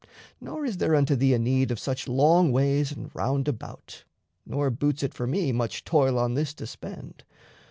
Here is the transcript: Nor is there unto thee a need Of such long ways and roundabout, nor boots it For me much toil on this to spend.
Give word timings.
Nor 0.41 0.65
is 0.65 0.77
there 0.77 0.95
unto 0.95 1.15
thee 1.15 1.35
a 1.35 1.37
need 1.37 1.69
Of 1.69 1.77
such 1.77 2.07
long 2.07 2.51
ways 2.51 2.91
and 2.91 3.11
roundabout, 3.13 4.03
nor 4.47 4.71
boots 4.71 5.03
it 5.03 5.13
For 5.13 5.27
me 5.27 5.51
much 5.51 5.83
toil 5.83 6.17
on 6.17 6.33
this 6.33 6.55
to 6.55 6.65
spend. 6.65 7.23